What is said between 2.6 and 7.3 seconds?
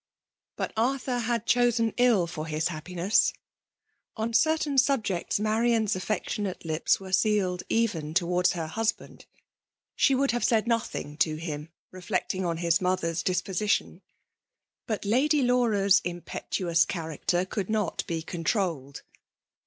hafypi* ness. On certain subjects Marian's afiection* ate lips were